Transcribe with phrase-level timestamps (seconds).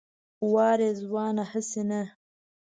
[0.51, 2.01] وا رضوانه هسې نه.